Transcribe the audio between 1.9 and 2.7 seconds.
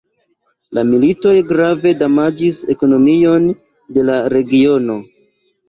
damaĝis